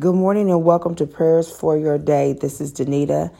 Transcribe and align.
Good 0.00 0.14
morning 0.14 0.50
and 0.50 0.64
welcome 0.64 0.94
to 0.94 1.06
Prayers 1.06 1.50
for 1.50 1.76
Your 1.76 1.98
Day. 1.98 2.32
This 2.32 2.62
is 2.62 2.72
Danita, 2.72 3.30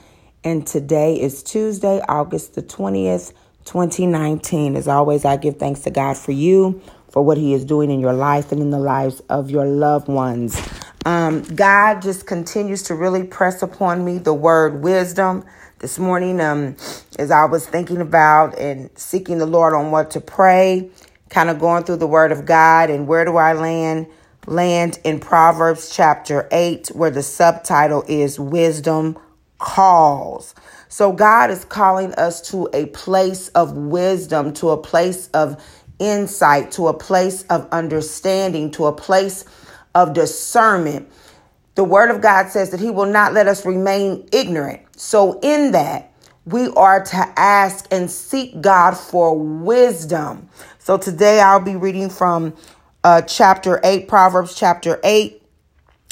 and 0.45 0.67
today 0.67 1.19
is 1.19 1.43
Tuesday, 1.43 2.03
August 2.07 2.55
the 2.55 2.63
20th, 2.63 3.33
2019. 3.65 4.77
As 4.77 4.87
always, 4.87 5.25
I 5.25 5.39
give 5.39 5.57
thanks 5.57 5.81
to 5.81 5.91
God 5.91 6.19
for 6.19 6.33
you, 6.33 6.83
for 7.09 7.23
what 7.23 7.39
He 7.39 7.55
is 7.55 7.65
doing 7.65 7.91
in 7.91 7.99
your 7.99 8.13
life 8.13 8.53
and 8.53 8.61
in 8.61 8.69
the 8.69 8.79
lives 8.79 9.21
of 9.31 9.51
your 9.51 9.65
loved 9.65 10.09
ones. 10.09 10.61
Um, 11.07 11.45
God 11.45 12.03
just 12.03 12.27
continues 12.27 12.83
to 12.83 12.95
really 12.95 13.25
press 13.25 13.63
upon 13.63 14.05
me 14.05 14.19
the 14.19 14.35
word 14.35 14.83
wisdom. 14.83 15.47
This 15.79 15.99
morning, 15.99 16.43
um, 16.43 16.77
as 17.19 17.31
I 17.31 17.47
was 17.47 17.67
thinking 17.67 18.03
about 18.03 18.59
and 18.59 18.91
seeking 18.99 19.39
the 19.39 19.47
Lord 19.47 19.73
on 19.73 19.93
what 19.93 20.11
to 20.11 20.21
pray, 20.21 20.91
kind 21.31 21.49
of 21.49 21.59
going 21.59 21.85
through 21.85 21.97
the 21.97 22.07
word 22.07 22.33
of 22.33 22.45
God 22.45 22.91
and 22.91 23.09
where 23.09 23.25
do 23.25 23.39
I 23.39 23.55
land? 23.55 24.09
Land 24.47 24.99
in 25.05 25.21
Proverbs 25.21 25.91
chapter 25.95 26.49
8, 26.51 26.89
where 26.89 27.11
the 27.11 27.23
subtitle 27.23 28.05
is 28.09 28.41
Wisdom 28.41 29.19
Calls. 29.59 30.55
So, 30.89 31.13
God 31.13 31.51
is 31.51 31.65
calling 31.65 32.15
us 32.15 32.41
to 32.51 32.69
a 32.73 32.87
place 32.87 33.49
of 33.49 33.77
wisdom, 33.77 34.53
to 34.55 34.71
a 34.71 34.77
place 34.77 35.29
of 35.29 35.63
insight, 35.99 36.73
to 36.73 36.89
a 36.89 36.95
place 36.95 37.45
of 37.45 37.69
understanding, 37.71 38.71
to 38.73 38.87
a 38.87 38.93
place 38.93 39.45
of 39.95 40.15
discernment. 40.15 41.11
The 41.77 41.85
Word 41.85 42.11
of 42.11 42.21
God 42.21 42.49
says 42.49 42.71
that 42.71 42.81
He 42.81 42.91
will 42.91 43.07
not 43.07 43.33
let 43.35 43.49
us 43.49 43.65
remain 43.67 44.29
ignorant. 44.33 44.83
So, 44.97 45.39
in 45.43 45.73
that, 45.73 46.13
we 46.47 46.69
are 46.71 47.05
to 47.05 47.33
ask 47.37 47.87
and 47.91 48.11
seek 48.11 48.61
God 48.61 48.97
for 48.97 49.39
wisdom. 49.39 50.49
So, 50.79 50.99
today 50.99 51.41
I'll 51.41 51.61
be 51.61 51.77
reading 51.77 52.11
from 52.11 52.55
uh, 53.05 53.23
chapter 53.23 53.81
8, 53.83 54.09
Proverbs 54.09 54.55
chapter 54.55 55.01
8, 55.05 55.43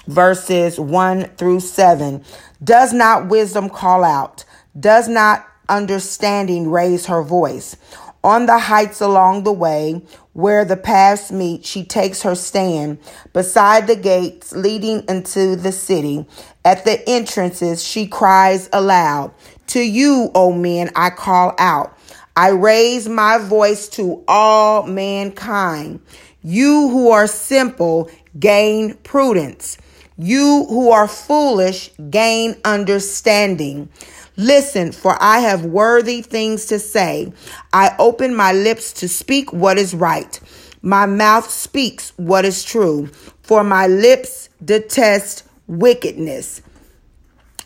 verses 0.06 0.80
1 0.80 1.24
through 1.36 1.60
7. 1.60 2.24
Does 2.62 2.92
not 2.92 3.28
wisdom 3.28 3.68
call 3.68 4.04
out? 4.04 4.44
Does 4.78 5.08
not 5.08 5.46
understanding 5.68 6.70
raise 6.70 7.06
her 7.06 7.22
voice? 7.22 7.76
On 8.24 8.46
the 8.46 8.58
heights 8.58 9.00
along 9.00 9.44
the 9.44 9.52
way, 9.52 10.02
where 10.32 10.64
the 10.64 10.76
paths 10.76 11.30
meet, 11.30 11.64
she 11.64 11.84
takes 11.84 12.22
her 12.22 12.34
stand. 12.34 12.98
Beside 13.32 13.86
the 13.86 13.96
gates 13.96 14.52
leading 14.52 15.04
into 15.08 15.56
the 15.56 15.72
city, 15.72 16.26
at 16.64 16.84
the 16.84 17.08
entrances, 17.08 17.82
she 17.82 18.06
cries 18.06 18.68
aloud, 18.72 19.32
To 19.68 19.80
you, 19.80 20.30
O 20.34 20.52
men, 20.52 20.90
I 20.96 21.10
call 21.10 21.54
out. 21.58 21.96
I 22.38 22.50
raise 22.50 23.08
my 23.08 23.38
voice 23.38 23.88
to 23.90 24.22
all 24.28 24.84
mankind. 24.84 26.00
You 26.48 26.88
who 26.88 27.10
are 27.10 27.26
simple 27.26 28.10
gain 28.40 28.94
prudence. 29.02 29.76
You 30.16 30.64
who 30.70 30.90
are 30.90 31.06
foolish 31.06 31.90
gain 32.08 32.56
understanding. 32.64 33.90
Listen, 34.38 34.92
for 34.92 35.22
I 35.22 35.40
have 35.40 35.66
worthy 35.66 36.22
things 36.22 36.64
to 36.66 36.78
say. 36.78 37.34
I 37.74 37.94
open 37.98 38.34
my 38.34 38.54
lips 38.54 38.94
to 38.94 39.08
speak 39.10 39.52
what 39.52 39.76
is 39.76 39.94
right. 39.94 40.40
My 40.80 41.04
mouth 41.04 41.50
speaks 41.50 42.14
what 42.16 42.46
is 42.46 42.64
true, 42.64 43.08
for 43.42 43.62
my 43.62 43.86
lips 43.86 44.48
detest 44.64 45.46
wickedness. 45.66 46.62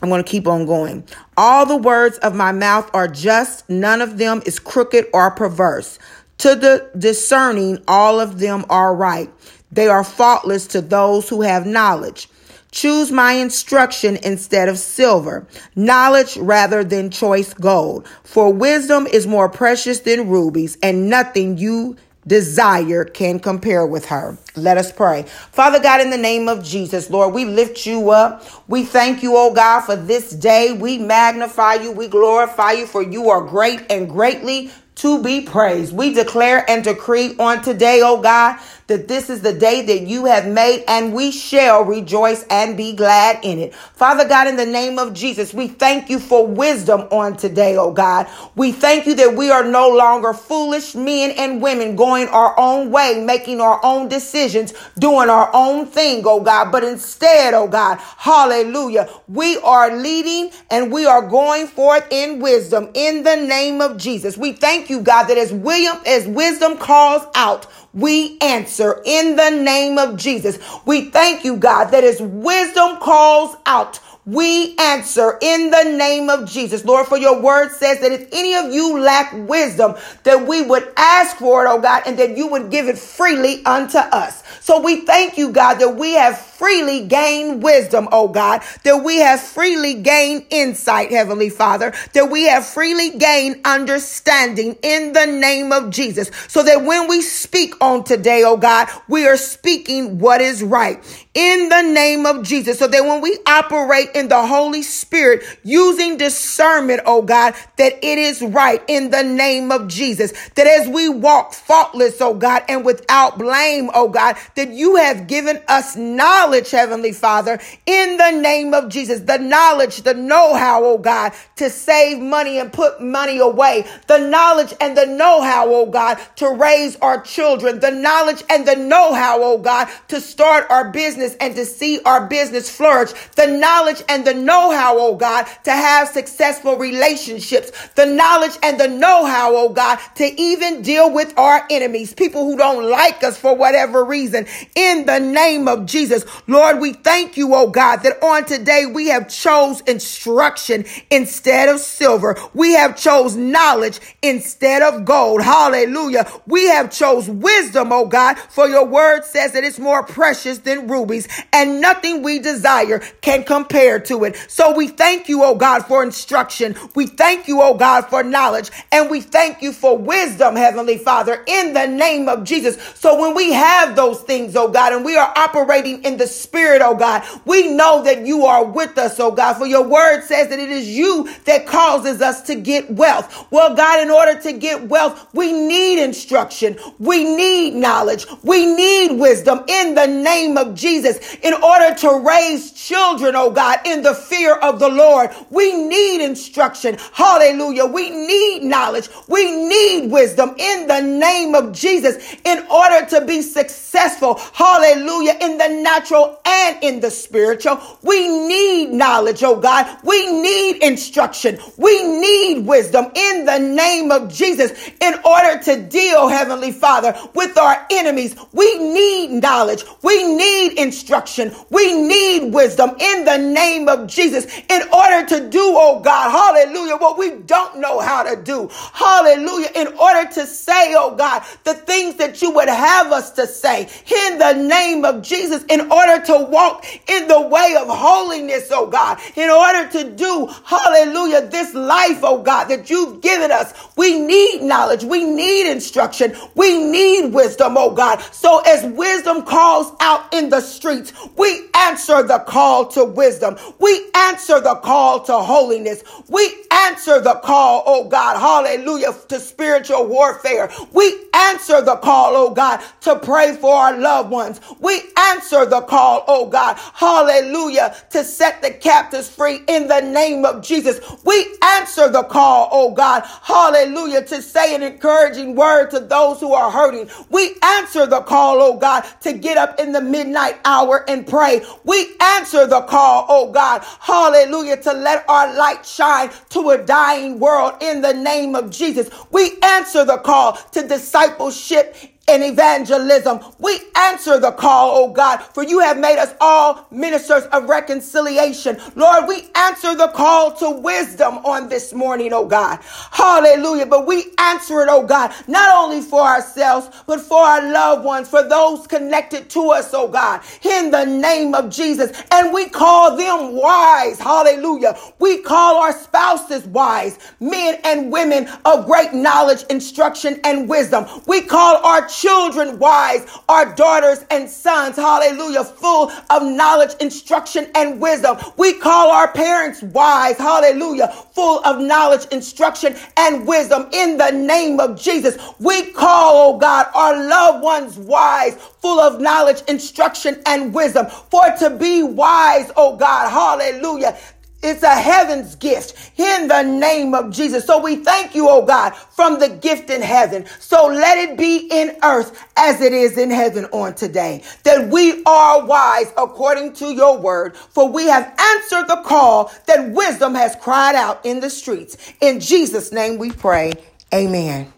I'm 0.03 0.09
going 0.09 0.25
to 0.25 0.29
keep 0.29 0.49
on 0.49 0.67
going. 0.67 1.05
All 1.37 1.65
the 1.67 1.77
words 1.77 2.19
of 2.19 2.35
my 2.35 2.51
mouth 2.51 2.91
are 2.93 3.07
just, 3.07 3.71
none 3.71 4.01
of 4.01 4.19
them 4.19 4.43
is 4.45 4.59
crooked 4.59 5.07
or 5.15 5.31
perverse. 5.31 6.01
To 6.43 6.57
the 6.57 6.91
discerning, 6.99 7.85
all 7.87 8.19
of 8.19 8.41
them 8.41 8.65
are 8.69 8.93
right. 8.93 9.31
They 9.71 9.87
are 9.87 10.03
faultless 10.03 10.67
to 10.69 10.81
those 10.81 11.29
who 11.29 11.43
have 11.43 11.69
knowledge. 11.69 12.29
Choose 12.73 13.13
my 13.13 13.35
instruction 13.35 14.19
instead 14.25 14.69
of 14.69 14.77
silver, 14.77 15.47
knowledge 15.77 16.37
rather 16.37 16.83
than 16.83 17.11
choice 17.11 17.55
gold. 17.55 18.09
For 18.25 18.53
wisdom 18.53 19.07
is 19.07 19.25
more 19.25 19.49
precious 19.49 20.01
than 20.01 20.31
rubies, 20.31 20.79
and 20.83 21.09
nothing 21.09 21.59
you 21.59 21.97
desire 22.27 23.05
can 23.05 23.39
compare 23.39 23.87
with 23.87 24.07
her. 24.07 24.37
Let 24.57 24.79
us 24.79 24.91
pray. 24.91 25.25
Father 25.53 25.81
God, 25.81 26.01
in 26.01 26.11
the 26.11 26.19
name 26.19 26.49
of 26.49 26.65
Jesus, 26.65 27.09
Lord, 27.09 27.35
we 27.35 27.45
lift 27.45 27.87
you 27.87 28.11
up. 28.11 28.45
We 28.69 28.85
thank 28.85 29.23
you, 29.23 29.37
oh 29.37 29.53
God, 29.53 29.83
for 29.83 29.97
this 29.97 30.31
day. 30.31 30.73
We 30.73 30.99
magnify 30.99 31.75
you. 31.75 31.93
We 31.93 32.09
glorify 32.09 32.73
you, 32.73 32.87
for 32.87 33.03
you 33.03 33.31
are 33.31 33.43
great 33.43 33.91
and 33.91 34.09
greatly 34.09 34.73
to 34.97 35.23
be 35.23 35.43
praised. 35.43 35.95
We 35.95 36.15
declare 36.15 36.69
and 36.71 36.85
decree 36.85 37.37
on 37.39 37.63
today, 37.63 38.01
oh 38.03 38.21
God, 38.21 38.59
that 38.89 39.09
this 39.09 39.31
is 39.31 39.43
the 39.43 39.53
day 39.53 39.83
that 39.83 40.03
you 40.03 40.27
have 40.27 40.47
made 40.47 40.85
and 40.89 41.15
we 41.15 41.31
shall 41.31 41.85
rejoice 41.85 42.45
and 42.51 42.77
be 42.77 42.93
glad 42.93 43.39
in 43.45 43.59
it. 43.59 43.75
Father 43.75 44.27
God, 44.29 44.47
in 44.49 44.57
the 44.57 44.67
name 44.67 44.99
of 44.99 45.15
Jesus, 45.15 45.55
we 45.55 45.69
thank 45.69 46.11
you 46.11 46.19
for 46.19 46.47
wisdom 46.47 47.03
on 47.11 47.37
today, 47.37 47.77
oh 47.77 47.93
God. 47.93 48.29
We 48.57 48.73
thank 48.73 49.07
you 49.07 49.15
that 49.17 49.35
we 49.35 49.51
are 49.51 49.65
no 49.65 49.89
longer 49.89 50.33
foolish 50.33 50.95
men 50.95 51.33
and 51.39 51.63
women 51.63 51.97
going 51.97 52.29
our 52.29 52.59
own 52.59 52.91
way, 52.91 53.23
making 53.25 53.61
our 53.61 53.81
own 53.85 54.09
decisions, 54.09 54.75
doing 54.99 55.31
our 55.31 55.51
own 55.55 55.87
thing, 55.87 56.23
oh 56.27 56.41
God, 56.43 56.71
but 56.73 56.85
instead, 56.85 57.55
oh 57.55 57.69
God, 57.69 57.99
hallelujah, 58.17 59.09
we 59.29 59.59
are 59.59 59.97
leading 59.97 60.51
and 60.71 60.93
we 60.93 61.07
are 61.07 61.27
going 61.29 61.67
forth 61.67 62.07
in 62.11 62.41
wisdom 62.41 62.91
in 62.95 63.23
the 63.23 63.37
name 63.37 63.81
of 63.81 63.97
Jesus. 63.97 64.37
We 64.37 64.53
thank 64.53 64.91
you, 64.91 65.01
God, 65.01 65.25
that 65.25 65.39
as 65.39 65.53
William, 65.53 65.97
as 66.07 66.27
wisdom 66.27 66.77
calls 66.79 67.25
out, 67.35 67.67
we 67.93 68.39
answer 68.41 68.82
in 69.05 69.37
the 69.37 69.51
name 69.51 69.99
of 69.99 70.17
Jesus. 70.17 70.59
We 70.85 71.11
thank 71.11 71.45
you, 71.45 71.57
God, 71.57 71.87
that 71.87 72.05
as 72.05 72.21
wisdom 72.21 72.99
calls 72.99 73.57
out, 73.67 74.01
we 74.25 74.77
answer 74.77 75.37
in 75.41 75.71
the 75.71 75.83
name 75.97 76.31
of 76.31 76.49
Jesus. 76.49 76.85
Lord, 76.85 77.07
for 77.09 77.19
your 77.19 77.43
word 77.43 77.71
says 77.71 78.01
that 78.01 78.13
if 78.13 78.29
any 78.33 78.55
of 78.55 78.73
you 78.73 79.01
lack 79.01 79.33
wisdom, 79.49 79.97
that 80.23 80.47
we 80.47 80.63
would 80.63 80.93
ask 80.97 81.39
for 81.39 81.67
it, 81.67 81.69
oh 81.69 81.81
God, 81.81 82.05
and 82.07 82.19
that 82.19 82.37
you 82.37 82.47
would 82.49 82.71
give 82.71 82.87
it 82.89 82.99
freely 82.99 83.65
unto 83.65 83.99
us. 83.99 84.43
So 84.61 84.81
we 84.81 85.01
thank 85.01 85.39
you, 85.39 85.51
God, 85.51 85.75
that 85.81 85.97
we 85.97 86.13
have 86.13 86.39
freely 86.39 87.07
gained 87.09 87.65
wisdom, 87.65 88.09
oh 88.13 88.29
God, 88.29 88.63
that 88.85 89.03
we 89.03 89.19
have 89.19 89.41
freely 89.41 89.95
gained 89.95 90.47
insight, 90.51 91.11
Heavenly 91.11 91.51
Father, 91.51 91.93
that 92.13 92.31
we 92.31 92.45
have 92.45 92.65
freely 92.65 93.19
gained 93.19 93.61
understanding 93.65 94.77
in 94.83 95.13
the 95.13 95.27
name 95.27 95.73
of 95.73 95.91
Jesus. 95.91 96.31
So 96.47 96.63
that 96.63 96.85
when 96.85 97.09
we 97.09 97.23
speak 97.23 97.75
on 97.81 98.05
today, 98.05 98.45
oh 98.45 98.57
God, 98.57 98.89
we 99.09 99.27
are 99.27 99.37
speaking 99.37 100.21
what 100.21 100.41
is 100.41 100.63
right 100.63 101.03
in 101.35 101.69
the 101.69 101.83
name 101.83 102.27
of 102.27 102.45
Jesus. 102.45 102.79
So 102.79 102.87
that 102.87 103.03
when 103.03 103.21
we 103.21 103.37
operate 103.47 104.11
in 104.15 104.29
the 104.29 104.47
Holy 104.47 104.83
Spirit 104.83 105.43
using 105.63 106.17
discernment, 106.17 107.03
oh 107.07 107.23
God, 107.23 107.55
that 107.77 107.95
it 108.05 108.19
is 108.19 108.43
right 108.43 108.83
in 108.89 109.11
the 109.11 109.23
name 109.23 109.71
of 109.71 109.89
Jesus. 109.89 110.33
That 110.55 110.67
as 110.67 110.89
we 110.89 111.09
walk 111.09 111.53
faultless, 111.53 112.21
oh 112.21 112.35
God, 112.35 112.65
and 112.69 112.85
without 112.85 113.39
blame, 113.39 113.91
oh 113.95 114.09
God, 114.09 114.37
that 114.57 114.71
you 114.71 114.97
have 114.97 115.27
given 115.27 115.61
us 115.69 115.97
knowledge, 115.97 116.71
Heavenly 116.71 117.13
Father, 117.13 117.59
in 117.87 118.17
the 118.17 118.31
name 118.31 118.75
of 118.75 118.89
Jesus. 118.89 119.21
The 119.21 119.39
knowledge, 119.39 120.03
the 120.03 120.15
know 120.15 120.55
how, 120.55 120.85
oh 120.85 120.99
God, 120.99 121.33
to 121.57 121.71
save 121.71 122.19
money 122.19 122.59
and 122.59 122.73
put 122.73 123.01
money 123.01 123.39
away. 123.39 123.87
The 124.07 124.19
knowledge 124.19 124.75
and 124.81 124.97
the 124.97 125.07
know 125.07 125.43
how, 125.43 125.73
oh 125.73 125.87
God, 125.87 126.19
to 126.37 126.51
raise 126.51 126.97
our 126.97 127.21
children. 127.21 127.81
The 127.81 127.91
knowledge 127.91 128.43
and 128.51 128.67
the 128.67 128.77
know 128.77 129.15
how, 129.15 129.43
oh 129.43 129.59
God, 129.59 129.89
to 130.09 130.21
start 130.21 130.67
our 130.71 130.91
business 130.91 131.37
and 131.41 131.55
to 131.57 131.65
see 131.65 132.01
our 132.05 132.27
business 132.27 132.71
flourish. 132.71 133.13
The 133.37 133.47
knowledge 133.47 134.02
and 134.09 134.25
the 134.27 134.35
know 134.35 134.71
how, 134.71 134.99
oh 134.99 135.17
God, 135.17 135.47
to 135.65 135.71
have 135.71 136.09
successful 136.09 136.77
relationships. 136.77 137.71
The 137.95 138.07
knowledge 138.07 138.57
and 138.63 138.79
the 138.79 138.89
know 138.89 139.25
how, 139.25 139.57
oh 139.57 139.69
God, 139.69 139.99
to 140.17 140.41
even 140.41 140.83
deal 140.83 141.13
with 141.13 141.37
our 141.39 141.67
enemies, 141.71 142.15
people 142.15 142.45
who 142.45 142.57
don't 142.57 142.91
like 142.91 143.23
us 143.25 143.37
for 143.37 143.57
whatever 143.57 144.05
reason 144.05 144.47
in 144.75 145.07
the 145.07 145.19
name 145.19 145.69
of 145.69 145.87
Jesus. 145.87 146.25
Lord, 146.47 146.81
we 146.81 146.93
thank 146.93 147.37
you, 147.37 147.55
oh 147.55 147.69
God, 147.69 147.99
that 147.99 148.23
on 148.23 148.45
today 148.45 148.87
we 148.87 149.09
have 149.09 149.29
chose 149.29 149.81
instruction 149.83 150.85
instead 151.11 151.69
of 151.69 151.81
silver. 151.81 152.37
We 152.55 152.73
have 152.73 152.97
chose 152.97 153.37
knowledge 153.37 154.01
instead 154.23 154.83
of 154.83 155.05
gold. 155.05 155.43
Hallelujah. 155.43 156.31
We 156.47 156.69
have 156.69 156.91
chose 156.91 157.29
wisdom, 157.29 157.93
oh 157.93 158.07
God, 158.07 158.39
for 158.39 158.69
your 158.69 158.87
word 158.87 159.25
says 159.25 159.53
that 159.53 159.65
it's 159.65 159.79
more 159.79 160.03
precious 160.03 160.59
than 160.59 160.89
rubies 160.89 161.29
and 161.53 161.81
nothing 161.81 162.23
we 162.23 162.39
desire 162.39 163.01
can 163.21 163.45
compare 163.45 163.92
to 164.01 164.25
it. 164.25 164.37
So 164.49 164.75
we 164.75 164.89
thank 164.89 165.29
you, 165.29 165.43
oh 165.45 165.55
God, 165.55 165.87
for 165.87 166.03
instruction. 166.03 166.77
We 166.95 167.07
thank 167.07 167.49
you, 167.49 167.63
oh 167.63 167.75
God, 167.75 168.03
for 168.07 168.23
knowledge. 168.23 168.71
And 168.91 169.11
we 169.11 169.21
thank 169.21 169.63
you 169.63 169.73
for 169.73 169.97
wisdom, 169.97 170.57
Heavenly 170.57 170.99
Father, 170.99 171.43
in 171.47 171.75
the 171.75 171.87
name 171.87 172.29
of 172.29 172.45
Jesus. 172.45 172.81
So 172.95 173.21
when 173.21 173.35
we 173.35 173.53
have 173.53 173.97
those 173.97 174.21
things, 174.23 174.57
oh 174.57 174.69
God, 174.69 174.93
and 174.93 175.05
we 175.05 175.17
are 175.17 175.33
operating 175.37 176.05
in 176.05 176.17
the 176.17 176.27
spirit, 176.27 176.83
oh 176.83 176.95
God, 176.95 177.25
we 177.45 177.75
know 177.75 178.03
that 178.05 178.27
you 178.27 178.47
are 178.47 178.65
with 178.65 178.99
us, 178.99 179.19
oh 179.21 179.31
God, 179.31 179.55
for 179.55 179.67
your 179.67 179.87
word 179.87 180.23
says 180.23 180.49
that 180.49 180.59
it 180.59 180.71
is 180.71 180.89
you 180.89 181.29
that 181.45 181.67
causes 181.67 182.21
us 182.21 182.43
to 182.43 182.55
get 182.55 182.91
wealth. 182.91 183.47
Well, 183.51 183.75
God, 183.75 184.03
in 184.03 184.11
order 184.11 184.41
to 184.43 184.53
get 184.53 184.89
wealth, 184.89 185.29
we 185.35 185.53
need 185.53 186.03
instruction. 186.03 186.77
We 186.99 187.25
need 187.25 187.75
knowledge. 187.75 188.27
We 188.43 188.67
need 188.67 189.19
wisdom 189.19 189.65
in 189.69 189.95
the 189.95 190.07
name 190.07 190.57
of 190.57 190.75
Jesus 190.75 191.37
in 191.43 191.55
order 191.55 191.95
to 191.97 192.23
raise 192.25 192.73
children, 192.73 193.35
oh 193.37 193.51
God, 193.51 193.79
in 193.87 194.03
the 194.03 194.15
fear 194.15 194.55
of 194.57 194.79
the 194.79 194.89
Lord. 194.89 195.31
We 195.51 195.75
need 195.75 196.25
instruction. 196.25 196.99
Hallelujah. 197.13 197.87
We 197.87 198.11
need 198.11 198.63
knowledge. 198.65 199.09
We 199.29 199.51
need 199.69 200.11
wisdom 200.11 200.55
in 200.59 200.87
the 200.87 201.01
name 201.01 201.55
of 201.55 201.73
Jesus 201.73 202.37
in 202.45 202.67
order 202.71 203.07
to 203.07 203.25
be 203.25 203.43
successful. 203.43 204.41
Hallelujah. 204.53 205.37
In 205.41 205.59
the 205.59 205.69
natural 205.69 206.41
and 206.45 206.83
in 206.83 207.01
the 207.01 207.11
spiritual. 207.11 207.81
We 208.03 208.29
need 208.29 208.91
knowledge, 208.91 209.43
oh 209.43 209.57
God. 209.57 209.99
We 210.05 210.41
need 210.41 210.83
instruction. 210.83 211.59
We 211.77 212.03
need 212.03 212.67
wisdom 212.67 213.11
in 213.15 213.45
the 213.45 213.59
name 213.59 214.11
of 214.11 214.33
Jesus 214.33 214.73
in 215.01 215.15
order 215.25 215.63
to 215.65 215.83
deal, 215.89 216.29
Heavenly 216.29 216.73
Father, 216.73 217.17
with 217.35 217.57
our 217.59 217.87
enemies. 217.91 218.37
We 218.53 218.79
need 218.79 219.43
knowledge. 219.43 219.85
We 220.03 220.35
need 220.35 220.79
instruction. 220.79 221.55
We 221.71 221.93
need 222.01 222.53
wisdom 222.53 222.91
in 222.99 223.25
the 223.25 223.39
name 223.39 223.72
of 223.81 224.07
Jesus 224.07 224.47
in 224.69 224.83
order 224.93 225.27
to 225.29 225.49
do, 225.49 225.61
oh 225.63 226.01
God, 226.01 226.31
hallelujah, 226.31 226.97
what 226.97 227.19
we 227.19 227.31
don't 227.47 227.79
know 227.79 227.99
how 228.01 228.23
to 228.23 228.41
do. 228.41 228.69
Hallelujah. 228.93 229.69
In 229.75 229.89
order 229.99 230.31
to 230.33 230.47
say, 230.47 230.95
oh 230.97 231.15
God, 231.17 231.43
the 231.65 231.75
things 231.75 232.17
that 232.17 232.41
you 232.43 232.51
would 232.53 232.69
have 232.69 233.11
us 233.13 233.31
to 233.33 233.47
say 233.47 233.89
in 234.29 234.39
the 234.39 234.53
name 234.55 235.05
of 235.05 235.23
Jesus, 235.23 235.65
in 235.65 235.91
order 235.91 236.25
to 236.27 236.47
walk 236.51 236.85
in 237.09 237.29
the 237.29 237.41
way 237.41 237.77
of 237.81 237.89
holiness, 237.89 238.69
oh 238.71 238.87
God, 238.87 239.19
in 239.37 239.51
order 239.51 239.89
to 239.93 240.11
do, 240.15 240.47
hallelujah, 240.65 241.49
this 241.49 241.75
life, 241.75 242.21
oh 242.23 242.43
God, 242.43 242.65
that 242.67 242.91
you've 242.91 243.21
given 243.23 243.51
us. 243.51 243.73
We 243.97 244.21
need 244.21 244.63
knowledge. 244.63 245.05
We 245.05 245.25
need 245.25 245.71
instruction. 245.71 246.35
We 246.55 246.83
need 246.85 247.33
wisdom, 247.33 247.77
oh 247.77 247.91
God. 247.95 248.21
So 248.33 248.61
as 248.67 248.85
wisdom 248.85 249.43
calls 249.43 249.93
out 250.01 250.33
in 250.35 250.51
the 250.51 250.61
streets, 250.61 251.13
we 251.37 251.69
answer 251.77 252.23
the 252.23 252.41
call 252.41 252.87
to 252.89 253.05
wisdom. 253.05 253.57
We 253.79 254.11
answer 254.15 254.61
the 254.61 254.77
call 254.77 255.21
to 255.25 255.39
holiness. 255.39 256.03
We 256.29 256.65
answer 256.71 257.21
the 257.21 257.35
call, 257.45 257.83
oh 257.87 258.09
God, 258.09 258.39
hallelujah, 258.39 259.15
to 259.29 259.41
spiritual 259.41 260.07
warfare. 260.07 260.71
We 260.93 261.19
answer 261.35 261.83
the 261.83 261.97
call, 261.97 262.37
oh 262.37 262.51
God, 262.51 262.81
to 263.03 263.17
pray 263.19 263.57
for 263.57 263.75
our 263.75 263.97
loved 263.99 264.31
ones. 264.31 264.61
We 264.81 265.03
answer 265.19 265.67
the 265.67 265.83
call, 265.83 266.25
oh 266.29 266.47
God, 266.47 266.79
hallelujah, 266.95 267.95
to 268.11 268.25
set 268.25 268.63
the 268.63 268.71
captives 268.71 269.29
free 269.29 269.61
in 269.69 269.89
the 269.89 270.01
name 270.01 270.45
of 270.45 270.63
Jesus. 270.63 271.01
We 271.25 271.57
answer 271.63 272.09
the 272.09 272.25
call, 272.25 272.69
oh 272.73 272.93
God, 272.93 273.25
hallelujah, 273.43 274.25
to 274.27 274.43
say 274.43 274.75
an 274.75 274.83
encouraging 274.83 275.55
word 275.57 275.91
to 275.91 276.01
those 276.01 276.41
who 276.41 276.53
are 276.55 276.71
hurting. 276.71 277.11
We 277.31 277.57
answer 277.63 278.07
the 278.07 278.21
call, 278.23 278.61
oh 278.63 278.77
God, 278.79 279.05
to 279.23 279.33
get 279.33 279.57
up 279.57 279.79
in 279.81 279.93
the 279.93 280.01
midnight 280.01 280.59
hour 280.65 281.05
and 281.09 281.27
pray. 281.27 281.63
We 281.85 282.15
answer 282.21 282.67
the 282.67 282.83
call, 282.83 283.27
oh 283.29 283.52
God, 283.53 283.85
hallelujah, 284.01 284.79
to 284.83 284.93
let 284.93 285.29
our 285.29 285.55
light 285.55 285.87
shine 285.87 286.31
to 286.51 286.71
a 286.71 286.79
dying 286.79 287.39
world 287.39 287.75
in 287.81 288.01
the 288.01 288.13
name 288.15 288.55
of 288.55 288.71
Jesus. 288.71 289.11
We 289.31 289.59
answer 289.63 290.05
the 290.05 290.19
call 290.19 290.55
to 290.73 290.87
discipleship 290.87 291.97
and 292.29 292.43
evangelism. 292.45 293.41
We 293.59 293.79
answer 293.97 294.39
the 294.39 294.53
call, 294.53 294.93
oh 294.97 295.13
God, 295.13 295.39
for 295.55 295.63
you 295.63 295.81
have 295.81 295.99
made 295.99 296.19
us 296.19 296.35
all 296.41 296.87
ministers 296.91 297.45
of 297.47 297.69
reconciliation. 297.69 298.79
Lord, 298.95 299.27
we 299.29 299.49
answer 299.55 299.95
the 299.95 300.09
call 300.09 300.53
to 300.57 300.71
wisdom 300.71 301.39
on 301.39 301.69
this 301.69 301.93
morning, 301.93 302.33
oh 302.33 302.47
God. 302.47 302.79
Hallelujah. 303.11 303.87
But 303.87 304.07
we 304.07 304.33
answer 304.39 304.83
it, 304.83 304.89
oh 304.91 305.05
God, 305.07 305.35
not 305.49 305.75
only 305.77 306.01
for 306.01 306.23
ourselves, 306.23 306.89
but 307.07 307.21
for 307.21 307.41
our 307.41 307.73
loved 307.73 308.05
ones, 308.05 308.29
for 308.29 308.47
those 308.47 308.87
connected 308.87 309.51
to 309.51 309.71
us, 309.71 309.91
oh 309.93 310.09
God, 310.09 310.41
in 310.63 310.91
the 310.91 311.05
name 311.05 311.55
of 311.55 311.71
Jesus. 311.71 312.23
And 312.33 312.53
we 312.53 312.69
call 312.69 313.17
them 313.17 313.55
wise. 313.55 314.19
Hallelujah. 314.19 314.97
We 315.19 315.43
call 315.43 315.77
our 315.77 315.93
spouses 315.93 316.67
wise, 316.67 317.19
men 317.41 317.79
and 317.85 318.13
women 318.13 318.49
of 318.65 318.87
great 318.87 319.13
knowledge, 319.13 319.65
instruction, 319.71 320.41
and 320.45 320.69
wisdom. 320.69 321.07
We 321.27 321.43
call 321.43 321.85
our 321.85 322.09
children 322.13 322.79
wise, 322.79 323.27
our 323.49 323.75
daughters 323.75 324.25
and 324.31 324.49
sons, 324.49 324.97
hallelujah, 324.97 325.65
full 325.65 326.11
of 326.31 326.43
knowledge, 326.43 326.95
instruction, 327.01 327.69
and 327.75 328.01
wisdom. 328.01 328.37
We 328.57 328.75
call 328.75 329.11
our 329.11 329.33
parents 329.33 329.83
wise, 329.83 330.37
hallelujah, 330.37 331.09
full 331.35 331.65
of 331.65 331.81
knowledge, 331.81 332.27
instruction, 332.33 332.97
and 333.17 333.47
wisdom 333.47 333.89
in 333.93 334.17
the 334.17 334.31
name 334.31 334.81
of 334.81 335.01
Jesus. 335.01 335.37
We 335.59 335.91
call, 335.93 336.55
oh 336.55 336.59
God, 336.59 336.87
our 336.95 337.27
loved 337.29 337.63
ones 337.63 337.99
wise, 337.99 338.55
full 338.55 339.01
of 339.01 339.21
knowledge, 339.21 339.63
instruction, 339.69 340.43
and 340.47 340.75
wisdom. 340.75 341.07
For 341.07 341.45
to 341.59 341.71
be 341.71 342.03
wise, 342.03 342.71
oh 342.77 342.97
God, 342.97 343.31
hallelujah, 343.31 344.17
it's 344.63 344.83
a 344.83 344.95
heaven's 344.95 345.57
gift 345.57 346.13
in 346.19 346.49
the 346.49 346.63
name 346.63 347.15
of 347.15 347.31
Jesus. 347.33 347.67
So 347.67 347.81
we 347.81 347.97
thank 347.97 348.35
you, 348.35 348.49
oh 348.49 348.65
God, 348.65 348.91
from 348.95 349.39
the 349.39 349.49
gift 349.49 349.91
in 349.91 350.01
heaven. 350.01 350.47
So 350.61 350.87
let 350.87 351.19
it 351.19 351.37
be 351.37 351.69
in 351.71 351.97
earth 352.03 352.47
as 352.57 352.81
it 352.81 352.93
is 352.93 353.19
in 353.19 353.31
heaven 353.31 353.65
on 353.67 353.95
today. 353.95 354.43
That 354.65 354.89
we 354.89 355.23
are 355.25 355.67
wise 355.67 356.13
according 356.17 356.75
to 356.75 356.93
your 356.95 357.19
word, 357.19 357.57
for 357.57 357.89
we 357.89 358.07
have 358.07 358.35
answered 358.39 358.89
the 358.89 359.03
call 359.05 359.53
that 359.67 359.91
wisdom 359.91 360.35
has 360.35 360.57
cried 360.57 360.95
out 360.95 361.25
in 361.25 361.41
the 361.41 361.51
streets. 361.51 361.97
In 362.21 362.41
Jesus' 362.41 362.93
name 362.93 363.19
we 363.19 363.33
pray. 363.33 363.73
Amen. 364.15 364.73